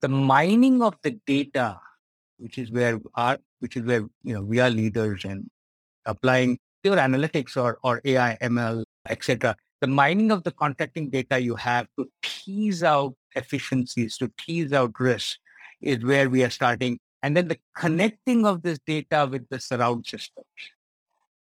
[0.00, 1.80] The mining of the data,
[2.38, 5.50] which is where our, which is where you know we are leaders in
[6.06, 11.56] applying pure analytics or or AI, ML, etc the mining of the contracting data you
[11.56, 15.38] have to tease out efficiencies, to tease out risk
[15.80, 17.00] is where we are starting.
[17.20, 20.46] And then the connecting of this data with the surround systems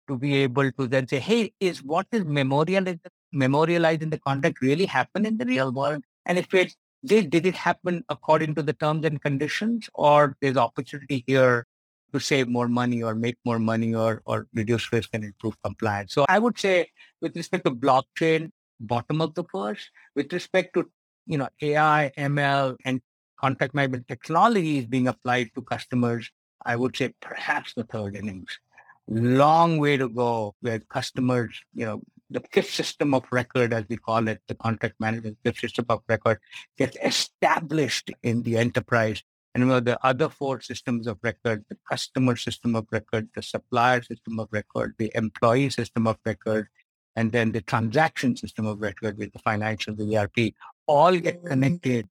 [0.08, 4.86] to be able to then say, hey, is what is memorialized, in the contract really
[4.86, 6.02] happen in the real world?
[6.26, 6.74] And if it
[7.06, 11.67] did, did it happen according to the terms and conditions or there's opportunity here
[12.13, 16.13] to save more money or make more money or, or reduce risk and improve compliance.
[16.13, 16.89] So I would say
[17.21, 20.89] with respect to blockchain, bottom of the first, with respect to,
[21.26, 23.02] you know, AI, ML and
[23.39, 26.30] contract management technologies being applied to customers,
[26.65, 28.60] I would say perhaps the third innings.
[29.08, 33.97] Long way to go where customers, you know, the fifth system of record, as we
[33.97, 36.39] call it, the contract management fifth system of record,
[36.78, 39.21] gets established in the enterprise
[39.54, 44.02] and you the other four systems of record, the customer system of record, the supplier
[44.02, 46.68] system of record, the employee system of record,
[47.16, 50.54] and then the transaction system of record with the financial, the ERP,
[50.88, 51.48] all get mm-hmm.
[51.48, 52.08] connected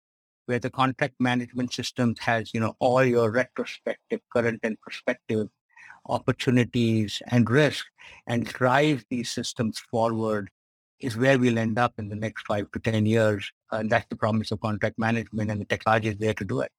[0.46, 5.48] where the contract management systems has, you know, all your retrospective, current and prospective
[6.06, 7.86] opportunities and risk
[8.26, 10.50] and drive these systems forward
[10.98, 13.50] is where we'll end up in the next five to 10 years.
[13.70, 16.72] And that's the promise of contract management and the technology is there to do it.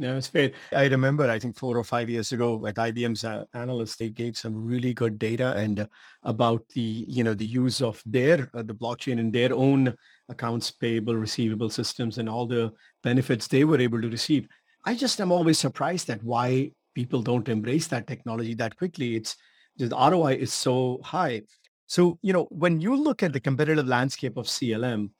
[0.00, 0.52] No, it's fair.
[0.72, 4.38] I remember, I think four or five years ago at IBM's uh, analysts, they gave
[4.38, 5.86] some really good data and uh,
[6.22, 9.92] about the, you know, the use of their, uh, the blockchain in their own
[10.28, 14.46] accounts payable, receivable systems and all the benefits they were able to receive.
[14.84, 19.16] I just am always surprised at why people don't embrace that technology that quickly.
[19.16, 19.34] It's
[19.78, 21.42] the ROI is so high.
[21.88, 25.10] So, you know, when you look at the competitive landscape of CLM,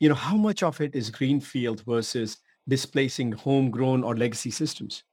[0.00, 5.04] you know, how much of it is greenfield versus displacing homegrown or legacy systems?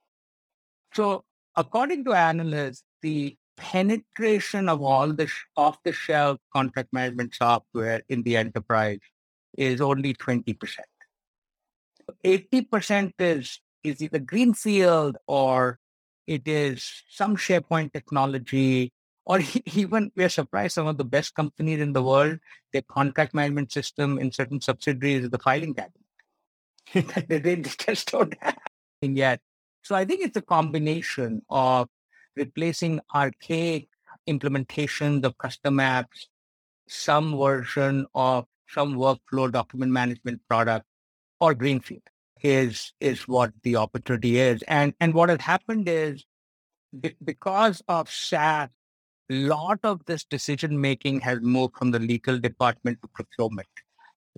[0.94, 1.24] So
[1.56, 8.36] according to analysts, the penetration of all the sh- off-the-shelf contract management software in the
[8.36, 8.98] enterprise
[9.56, 10.56] is only 20%.
[12.24, 15.78] 80% is, is either greenfield or
[16.26, 18.92] it is some SharePoint technology,
[19.24, 19.40] or
[19.74, 22.38] even we're surprised some of the best companies in the world,
[22.72, 26.01] their contract management system in certain subsidiaries is the filing cabinet.
[27.28, 28.56] They just don't have
[29.02, 29.40] yet.
[29.82, 31.88] So I think it's a combination of
[32.36, 33.88] replacing archaic
[34.28, 36.26] implementations of custom apps,
[36.88, 40.86] some version of some workflow document management product
[41.40, 42.02] or greenfield
[42.42, 44.62] is is what the opportunity is.
[44.62, 46.24] And and what has happened is
[47.24, 48.68] because of SaaS
[49.30, 53.68] a lot of this decision making has moved from the legal department to procurement,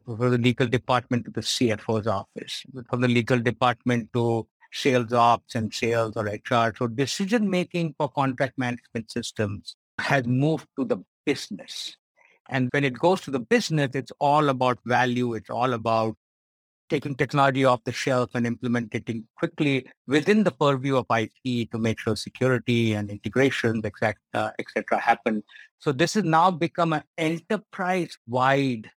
[0.04, 5.54] from the legal department to the CFO's office, from the legal department to sales ops
[5.54, 6.74] and sales or HR.
[6.76, 11.96] So decision making for contract management systems has moved to the business.
[12.50, 15.34] And when it goes to the business, it's all about value.
[15.34, 16.16] It's all about
[16.90, 21.98] taking technology off the shelf and implementing quickly within the purview of IT to make
[21.98, 25.42] sure security and integrations, etc., etc., happen.
[25.78, 28.90] So this has now become an enterprise-wide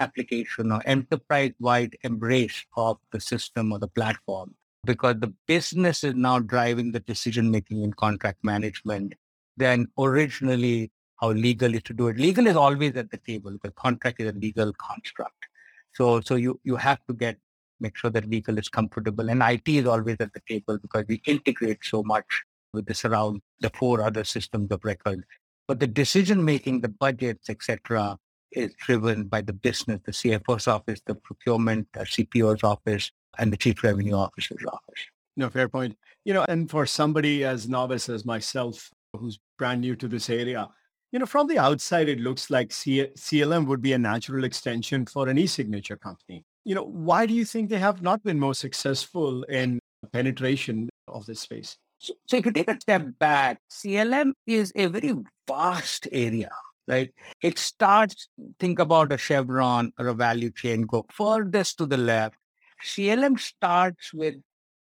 [0.00, 4.54] application or enterprise-wide embrace of the system or the platform
[4.86, 9.14] because the business is now driving the decision making in contract management
[9.56, 12.16] than originally how legal is to do it.
[12.16, 15.46] Legal is always at the table because contract is a legal construct.
[15.94, 17.38] So, so you, you have to get,
[17.80, 21.20] make sure that legal is comfortable and IT is always at the table because we
[21.26, 25.24] integrate so much with this around the four other systems of record.
[25.66, 28.18] But the decision making, the budgets, etc.,
[28.52, 33.56] is driven by the business, the CFO's office, the procurement, the CPO's office, and the
[33.56, 35.00] chief revenue officer's office.
[35.36, 35.96] No, fair point.
[36.24, 40.68] You know, and for somebody as novice as myself, who's brand new to this area,
[41.12, 45.06] you know, from the outside, it looks like C- CLM would be a natural extension
[45.06, 46.44] for an e-signature company.
[46.64, 49.78] You know, why do you think they have not been more successful in
[50.12, 51.76] penetration of this space?
[51.98, 55.14] So, so if you take a step back, CLM is a very
[55.46, 56.50] vast area,
[56.88, 57.12] right?
[57.42, 62.36] It starts, think about a Chevron or a value chain, go furthest to the left.
[62.84, 64.36] CLM starts with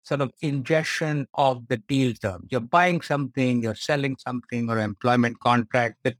[0.03, 2.47] sort of ingestion of the deal terms.
[2.49, 6.15] You're buying something, you're selling something or employment contract, the,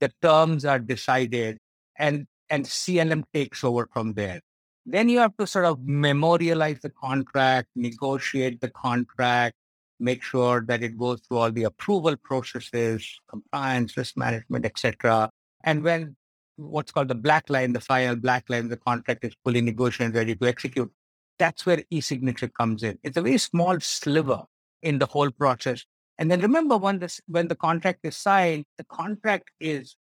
[0.00, 1.58] the terms are decided
[1.98, 4.40] and, and CLM takes over from there.
[4.86, 9.54] Then you have to sort of memorialize the contract, negotiate the contract,
[10.00, 15.30] make sure that it goes through all the approval processes, compliance, risk management, etc.
[15.64, 16.16] And when
[16.56, 20.14] what's called the black line, the final black line, the contract is fully negotiated, and
[20.14, 20.90] ready to execute,
[21.38, 22.98] that's where e-signature comes in.
[23.02, 24.42] It's a very small sliver
[24.82, 25.84] in the whole process.
[26.18, 29.96] And then remember when this when the contract is signed, the contract is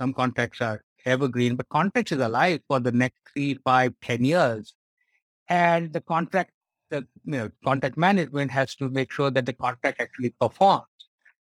[0.00, 4.74] some contracts are evergreen, but contracts is alive for the next three, five, ten years.
[5.48, 6.50] And the contract,
[6.90, 10.84] the you know, contract management has to make sure that the contract actually performs.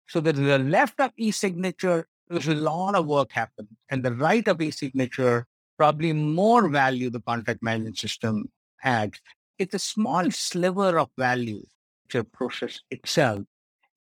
[0.08, 3.70] So that the left of e-signature, there's a lot of work happens.
[3.90, 8.52] And the right of e-signature, probably more value the contract management system
[8.84, 9.20] adds.
[9.58, 11.64] It's a small sliver of value
[12.10, 13.42] to process itself.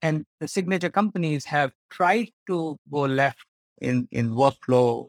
[0.02, 3.46] And the signature companies have tried to go left
[3.82, 5.08] in, in workflow,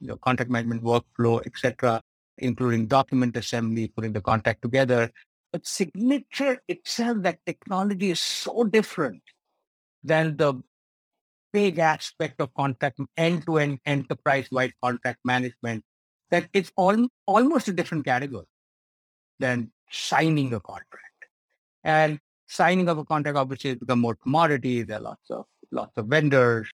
[0.00, 2.00] you know, contract management workflow, etc.,
[2.38, 5.10] including document assembly, putting the contract together.
[5.52, 9.22] But signature itself, that technology is so different
[10.04, 10.62] than the
[11.52, 15.84] big aspect of contract end-to-end enterprise-wide contract management
[16.30, 18.46] that it's all, almost a different category
[19.40, 21.26] than signing a contract.
[21.82, 24.82] And signing of a contract obviously has become more commodity.
[24.82, 26.70] There are lots of lots of vendors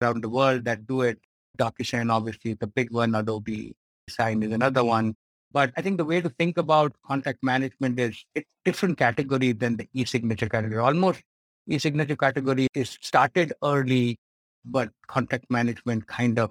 [0.00, 1.18] around the world that do it.
[1.58, 3.74] DocuSign obviously is the big one, Adobe
[4.08, 5.14] Sign is another one.
[5.50, 9.76] But I think the way to think about contract management is it's different category than
[9.76, 10.80] the e-signature category.
[10.80, 11.22] Almost
[11.66, 14.18] e-signature category is started early,
[14.64, 16.50] but contract management kind of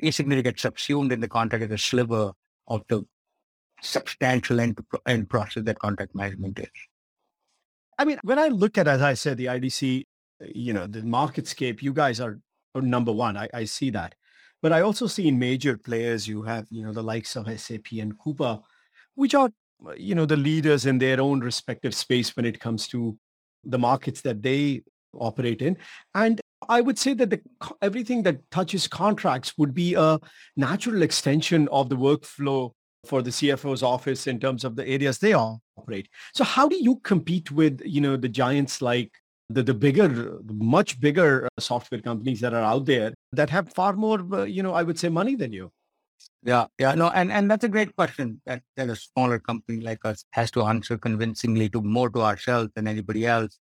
[0.00, 2.32] e-signature gets subsumed in the contract as a sliver
[2.66, 3.02] of the
[3.80, 6.68] substantial end, end process that contract management is.
[7.98, 10.04] I mean, when I look at, as I said, the IDC,
[10.54, 12.40] you know, the MarketScape, you guys are,
[12.74, 13.36] number one.
[13.36, 14.14] I, I see that.
[14.62, 17.92] But I also see in major players, you have, you know, the likes of SAP
[17.98, 18.62] and Coupa,
[19.16, 19.50] which are,
[19.86, 23.18] uh, you know, the leaders in their own respective space when it comes to
[23.64, 24.82] the markets that they
[25.18, 25.76] operate in.
[26.14, 27.40] And I would say that the,
[27.82, 30.20] everything that touches contracts would be a
[30.56, 32.70] natural extension of the workflow
[33.04, 36.08] for the CFO's office in terms of the areas they operate.
[36.34, 39.12] So how do you compete with, you know, the giants like
[39.48, 43.92] the, the bigger, much bigger uh, software companies that are out there that have far
[43.94, 45.70] more, uh, you know, I would say money than you?
[46.44, 50.04] Yeah, yeah, no, and, and that's a great question that, that a smaller company like
[50.04, 53.58] us has to answer convincingly to more to ourselves than anybody else.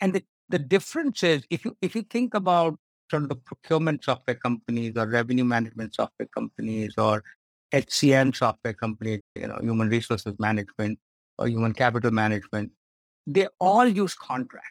[0.00, 2.78] And the, the difference is if you if you think about
[3.10, 7.22] sort of the procurement software companies or revenue management software companies or
[7.72, 10.98] HCM software company, you know, human resources management
[11.38, 12.70] or human capital management,
[13.26, 14.68] they all use contracts,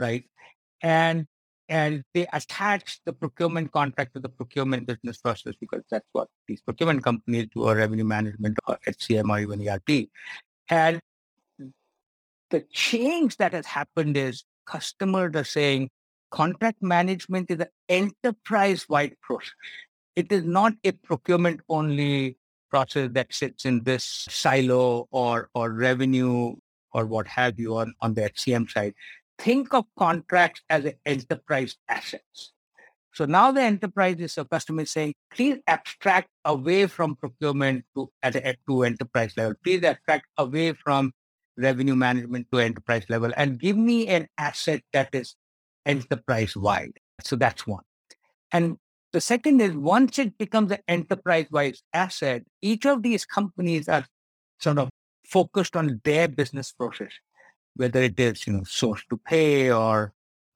[0.00, 0.24] right?
[0.82, 1.26] And
[1.68, 6.60] and they attach the procurement contract to the procurement business process because that's what these
[6.60, 10.08] procurement companies do or revenue management or HCM or even ERP.
[10.68, 11.00] And
[12.50, 15.90] the change that has happened is customers are saying,
[16.32, 19.52] contract management is an enterprise-wide process.
[20.16, 22.36] It is not a procurement-only
[22.68, 26.56] process that sits in this silo or, or revenue
[26.92, 28.94] or what have you on, on the HCM side.
[29.40, 32.52] Think of contracts as enterprise assets.
[33.14, 38.36] So now the enterprise is a customer saying, please abstract away from procurement to at
[38.36, 39.54] a to enterprise level.
[39.64, 41.12] Please abstract away from
[41.56, 45.34] revenue management to enterprise level and give me an asset that is
[45.86, 46.92] enterprise wide.
[47.24, 47.84] So that's one.
[48.52, 48.76] And
[49.12, 54.04] the second is once it becomes an enterprise wide asset, each of these companies are
[54.60, 54.90] sort of
[55.26, 57.12] focused on their business process,
[57.76, 60.12] whether it is, you know, source to pay or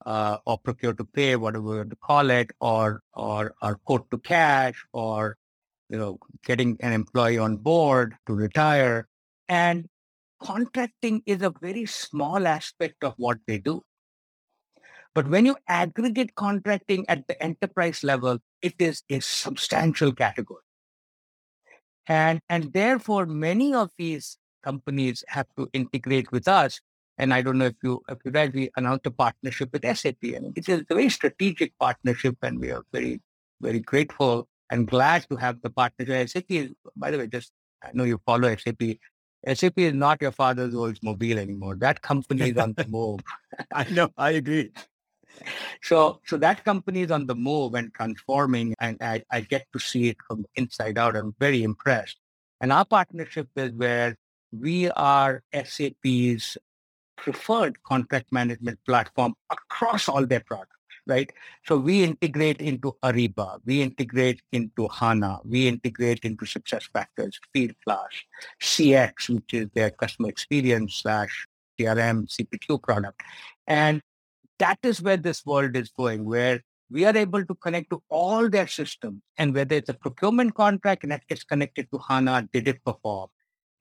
[0.07, 4.11] uh, or procure to pay, whatever you want to call it, or or or quote
[4.11, 5.37] to cash, or
[5.89, 9.09] you know, getting an employee on board to retire.
[9.49, 9.89] And
[10.43, 13.83] contracting is a very small aspect of what they do.
[15.15, 20.63] But when you aggregate contracting at the enterprise level, it is a substantial category.
[22.07, 26.81] And, and therefore, many of these companies have to integrate with us.
[27.19, 30.23] And I don't know if you if you read, we announced a partnership with SAP.
[30.23, 33.21] Mean, it is a very strategic partnership, and we are very,
[33.61, 36.29] very grateful and glad to have the partnership.
[36.29, 37.53] SAP is, by the way, just
[37.83, 38.99] I know you follow SAP.
[39.53, 41.77] SAP is not your father's Oldsmobile anymore.
[41.77, 43.21] That company is on the move.
[43.73, 44.73] I know, I agree.
[45.83, 49.79] So, so that company is on the move and transforming, and I, I get to
[49.79, 51.17] see it from inside out.
[51.17, 52.19] I'm very impressed.
[52.61, 54.17] And our partnership is where
[54.53, 56.57] we are SAP's
[57.25, 61.33] preferred contract management platform across all their products, right?
[61.67, 68.15] So we integrate into Ariba, we integrate into HANA, we integrate into SuccessFactors, Fieldglass,
[68.63, 71.47] CX, which is their customer experience slash
[71.81, 73.23] CRM, CPQ product.
[73.67, 74.03] And
[74.59, 76.61] that is where this world is going, where
[76.91, 79.23] we are able to connect to all their systems.
[79.39, 83.31] And whether it's a procurement contract and that gets connected to HANA, did it perform?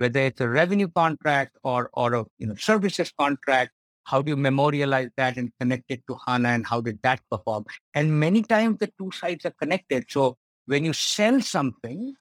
[0.04, 3.72] Whether it's a revenue contract or, or a you know, services contract,
[4.04, 7.64] how do you memorialize that and connect it to HANA and how did that perform?
[7.93, 10.06] And many times the two sides are connected.
[10.10, 10.36] So
[10.66, 12.16] when you sell something,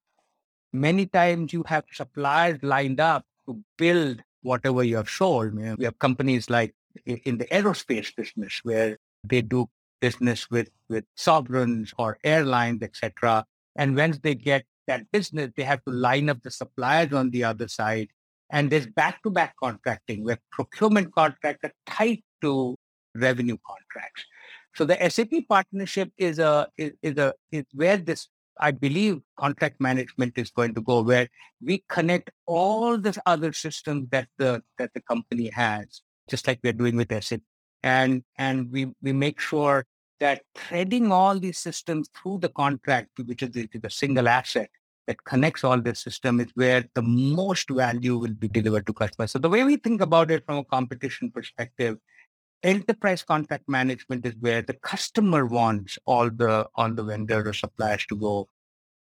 [0.72, 5.54] many times you have suppliers lined up to build whatever you have sold.
[5.54, 6.72] You know, we have companies like
[7.04, 9.68] in the aerospace business where they do
[10.00, 13.44] business with, with sovereigns or airlines, etc.
[13.74, 17.44] And once they get that business, they have to line up the suppliers on the
[17.44, 18.08] other side.
[18.50, 22.76] And there's back-to-back contracting where procurement contracts are tied to
[23.14, 24.24] revenue contracts.
[24.74, 28.28] So the SAP partnership is a is, is a is where this
[28.58, 31.28] I believe contract management is going to go, where
[31.62, 36.72] we connect all the other systems that the that the company has just like we're
[36.72, 37.40] doing with SAP.
[37.82, 39.86] And, and we, we make sure
[40.22, 44.70] that threading all these systems through the contract, which is the, the single asset
[45.08, 49.32] that connects all this system is where the most value will be delivered to customers.
[49.32, 51.98] So the way we think about it from a competition perspective,
[52.62, 58.06] enterprise contract management is where the customer wants all the all the vendors or suppliers
[58.06, 58.48] to go,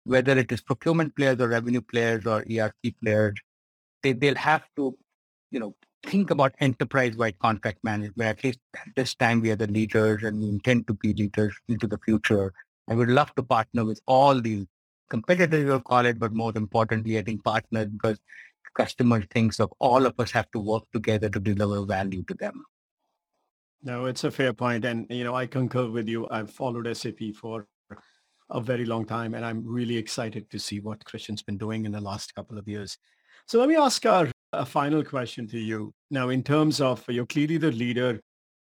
[0.02, 3.38] whether it is procurement players or revenue players or ERP players.
[4.02, 4.98] They they'll have to,
[5.52, 8.28] you know, think about enterprise-wide contract management.
[8.28, 11.54] At least at this time, we are the leaders and we intend to be leaders
[11.68, 12.52] into the future.
[12.88, 14.66] I would love to partner with all these
[15.08, 18.18] competitors, you'll call it, but more importantly, I think partners because
[18.74, 22.64] customer thinks of all of us have to work together to deliver value to them.
[23.82, 24.84] No, it's a fair point.
[24.84, 26.28] And, you know, I concur with you.
[26.30, 27.66] I've followed SAP for
[28.50, 31.92] a very long time, and I'm really excited to see what Christian's been doing in
[31.92, 32.96] the last couple of years.
[33.46, 35.92] So let me ask our a final question to you.
[36.10, 38.20] Now, in terms of you're clearly the leader.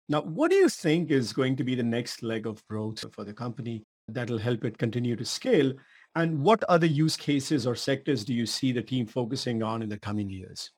[0.09, 3.23] Now, what do you think is going to be the next leg of growth for
[3.23, 5.73] the company that'll help it continue to scale?
[6.15, 9.89] And what other use cases or sectors do you see the team focusing on in
[9.89, 10.71] the coming years?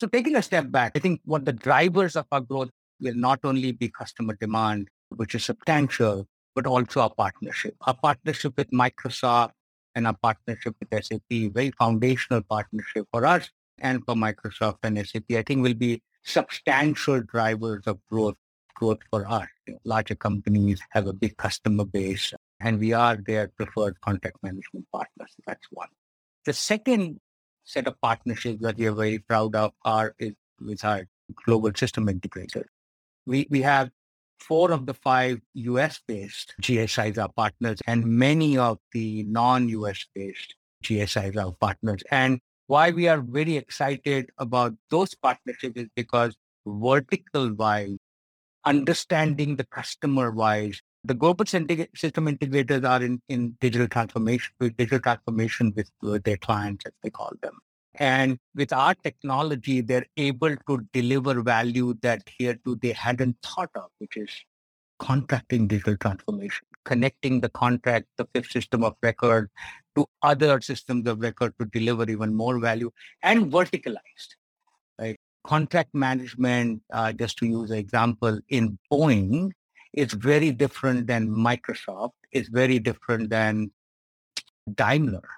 [0.00, 3.40] So taking a step back, I think what the drivers of our growth will not
[3.42, 7.74] only be customer demand, which is substantial, but also our partnership.
[7.82, 9.52] Our partnership with Microsoft
[9.94, 13.50] and our partnership with SAP, very foundational partnership for us
[13.80, 18.36] and for Microsoft and SAP, I think will be substantial drivers of growth
[18.74, 19.48] growth for us.
[19.84, 25.34] Larger companies have a big customer base, and we are their preferred contract management partners.
[25.46, 25.88] That's one.
[26.44, 27.18] The second
[27.64, 31.06] set of partnerships that we are very proud of are is with our
[31.44, 32.66] global system integrators.
[33.26, 33.90] We we have
[34.40, 40.54] four of the five US-based GSIs are partners, and many of the non-US based
[40.84, 42.02] GSIs are partners.
[42.10, 47.96] And why we are very excited about those partnerships is because vertical wise,
[48.64, 50.80] understanding the customer wise.
[51.04, 56.92] The global system integrators are in, in digital transformation, digital transformation with, their clients, as
[57.02, 57.58] they call them.
[57.94, 63.86] And with our technology, they're able to deliver value that here they hadn't thought of,
[63.98, 64.30] which is
[64.98, 69.50] contracting digital transformation, connecting the contract, the fifth system of record
[69.94, 72.90] to other systems of record to deliver even more value
[73.22, 74.30] and verticalized.
[74.98, 75.18] Right?
[75.46, 79.50] Contract management, uh, just to use an example, in Boeing
[79.92, 83.70] is very different than Microsoft, is very different than
[84.74, 85.28] Daimler,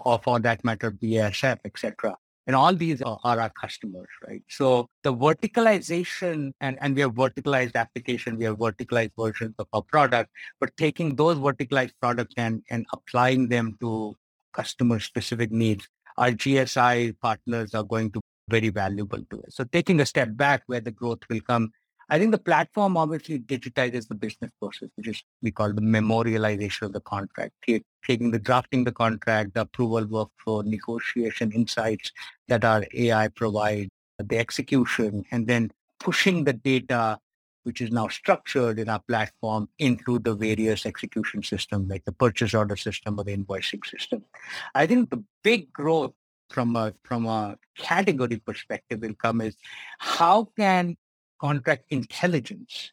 [0.00, 2.16] or for that matter, BASF, etc.
[2.48, 4.42] And all these are, are, our customers, right?
[4.48, 9.82] So the verticalization, and, and we have verticalized application, we have verticalized versions of our
[9.82, 14.16] product, but taking those verticalized products and, and applying them to
[14.54, 15.86] customer specific needs,
[16.16, 19.56] our GSI partners are going to be very valuable to us.
[19.56, 21.70] So taking a step back where the growth will come
[22.10, 26.82] I think the platform obviously digitizes the business process, which is we call the memorialization
[26.82, 27.52] of the contract,
[28.06, 32.12] taking the drafting the contract, the approval workflow, negotiation insights
[32.48, 37.18] that our AI provides, the execution, and then pushing the data,
[37.64, 42.54] which is now structured in our platform, into the various execution systems, like the purchase
[42.54, 44.24] order system or the invoicing system.
[44.74, 46.14] I think the big growth
[46.48, 49.54] from a from a category perspective will come is
[49.98, 50.96] how can
[51.40, 52.92] contract intelligence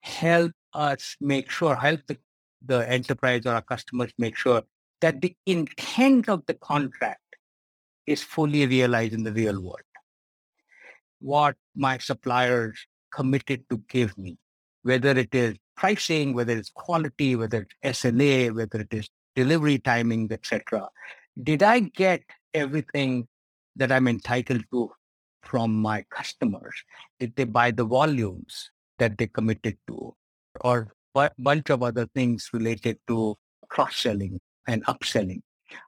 [0.00, 2.16] help us make sure, help the,
[2.64, 4.62] the enterprise or our customers make sure
[5.00, 7.20] that the intent of the contract
[8.06, 9.80] is fully realized in the real world.
[11.20, 12.78] What my suppliers
[13.12, 14.38] committed to give me,
[14.82, 20.30] whether it is pricing, whether it's quality, whether it's SLA, whether it is delivery timing,
[20.32, 20.88] etc.
[21.42, 22.22] Did I get
[22.54, 23.28] everything
[23.76, 24.92] that I'm entitled to
[25.42, 26.74] from my customers?
[27.18, 30.14] Did they buy the volumes that they committed to?
[30.60, 33.36] Or a bunch of other things related to
[33.68, 35.40] cross-selling and upselling.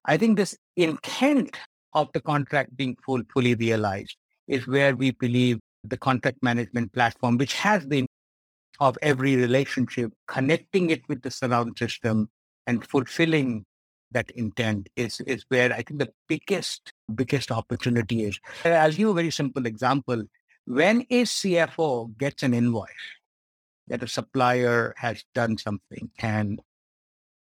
[0.05, 1.57] I think this intent
[1.93, 4.17] of the contract being full, fully realized
[4.49, 8.07] is where we believe the contract management platform, which has the
[8.81, 12.29] of every relationship, connecting it with the surround system
[12.67, 13.65] and fulfilling
[14.13, 18.39] that intent is, is where I think the biggest, biggest opportunity is.
[18.65, 20.25] I'll give a very simple example.
[20.67, 22.89] When a CFO gets an invoice
[23.89, 26.61] that a supplier has done something and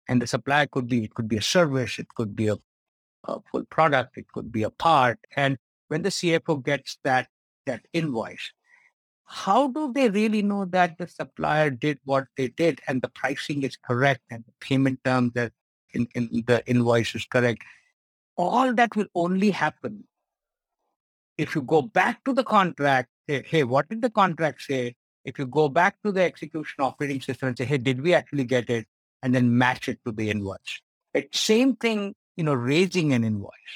[0.08, 2.56] and the supplier could be it could be a service, it could be a,
[3.24, 5.20] a full product, it could be a part.
[5.36, 5.56] And
[5.88, 7.28] when the CFO gets that
[7.66, 8.52] that invoice,
[9.24, 13.62] how do they really know that the supplier did what they did and the pricing
[13.62, 15.52] is correct and the payment terms that
[15.92, 17.62] in, in the invoice is correct.
[18.36, 20.04] All that will only happen
[21.40, 24.94] if you go back to the contract, say, hey, what did the contract say?
[25.24, 28.44] If you go back to the execution operating system and say, hey, did we actually
[28.44, 28.86] get it?
[29.22, 30.80] And then match it to the invoice.
[31.14, 33.74] It's same thing, you know, raising an invoice.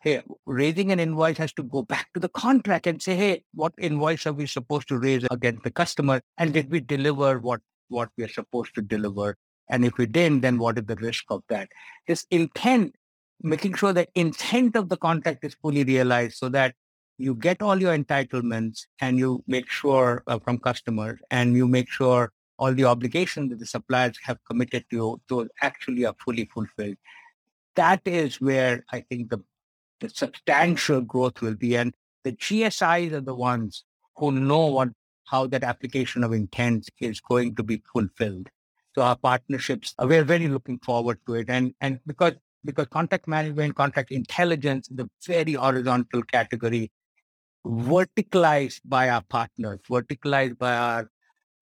[0.00, 3.74] Hey, raising an invoice has to go back to the contract and say, hey, what
[3.76, 6.22] invoice are we supposed to raise against the customer?
[6.38, 9.36] And did we deliver what, what we are supposed to deliver?
[9.68, 11.68] And if we didn't, then what is the risk of that?
[12.06, 12.94] This intent,
[13.42, 16.74] making sure that intent of the contract is fully realized so that
[17.18, 21.90] you get all your entitlements and you make sure uh, from customers and you make
[21.90, 26.96] sure all the obligations that the suppliers have committed to those actually are fully fulfilled.
[27.76, 29.38] That is where I think the,
[30.00, 31.76] the substantial growth will be.
[31.76, 31.94] And
[32.24, 33.84] the GSIs are the ones
[34.16, 34.88] who know what
[35.24, 38.48] how that application of intent is going to be fulfilled
[38.98, 39.94] to our partnerships.
[39.98, 41.48] Uh, we're very looking forward to it.
[41.48, 42.34] And, and because,
[42.64, 46.90] because contract management, contract intelligence is a very horizontal category,
[47.66, 51.10] verticalized by our partners, verticalized by our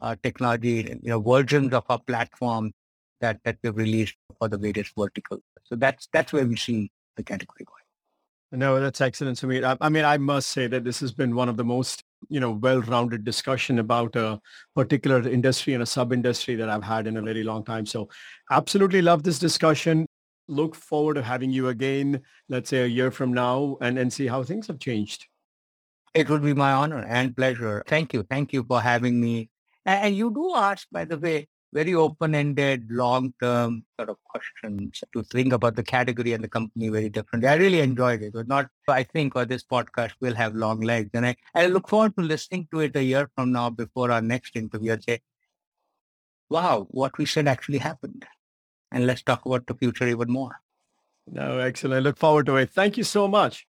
[0.00, 2.72] uh, technology, you know, versions of our platform
[3.20, 5.42] that, that we've released for the various verticals.
[5.64, 8.60] So that's, that's where we see the category going.
[8.60, 9.64] No, that's excellent, Samir.
[9.64, 12.40] I, I mean, I must say that this has been one of the most you
[12.40, 14.40] know well-rounded discussion about a
[14.74, 17.86] particular industry and a sub-industry that I've had in a very long time.
[17.86, 18.08] So
[18.50, 20.06] absolutely love this discussion.
[20.48, 24.26] Look forward to having you again, let's say a year from now and, and see
[24.26, 25.26] how things have changed.
[26.14, 27.82] It would be my honor and pleasure.
[27.86, 28.22] Thank you.
[28.22, 29.50] Thank you for having me.
[29.84, 35.52] And you do ask, by the way, very open-ended, long-term sort of questions to think
[35.52, 37.48] about the category and the company very differently.
[37.48, 38.32] I really enjoyed it.
[38.32, 41.10] But not, I think, or this podcast will have long legs.
[41.14, 44.22] And I, I look forward to listening to it a year from now before our
[44.22, 45.20] next interview and say,
[46.48, 48.24] wow, what we said actually happened.
[48.90, 50.56] And let's talk about the future even more.
[51.26, 51.98] No, excellent.
[51.98, 52.70] I look forward to it.
[52.70, 53.64] Thank you so much.